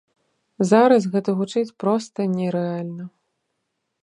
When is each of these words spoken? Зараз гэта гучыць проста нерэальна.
Зараз 0.69 1.03
гэта 1.15 1.29
гучыць 1.41 1.75
проста 1.83 2.19
нерэальна. 2.37 3.03